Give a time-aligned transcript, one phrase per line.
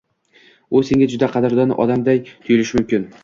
[0.77, 3.07] U senga juda qadrdon odamday tuyulishi mumkin.